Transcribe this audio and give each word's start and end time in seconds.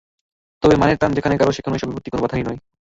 তবে 0.63 0.75
মানের 0.75 0.97
টান 0.97 1.11
যেখানে 1.13 1.35
গাঢ়, 1.37 1.51
সেখানে 1.51 1.75
এসব 1.75 1.87
বিপত্তি 1.89 2.09
কোনো 2.11 2.23
বাধাই 2.23 2.43
নয়। 2.43 2.59